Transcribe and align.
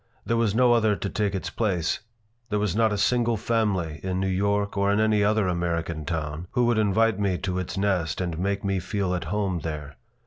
There 0.25 0.35
was 0.35 0.55
no 0.55 0.73
other 0.73 0.95
to 0.95 1.09
take 1.11 1.35
its 1.35 1.51
place. 1.51 1.99
There 2.49 2.57
was 2.57 2.75
not 2.75 2.91
a 2.91 2.97
single 2.97 3.37
family 3.37 3.99
in 4.01 4.19
New 4.19 4.25
York 4.27 4.75
or 4.75 4.91
in 4.91 4.99
any 4.99 5.23
other 5.23 5.47
American 5.47 6.05
town 6.05 6.47
who 6.53 6.65
would 6.65 6.79
invite 6.79 7.19
me 7.19 7.37
to 7.37 7.59
its 7.59 7.77
nest 7.77 8.19
and 8.19 8.39
make 8.39 8.63
me 8.65 8.79
feel 8.79 9.13
at 9.13 9.25
home 9.25 9.59
there. 9.59 9.97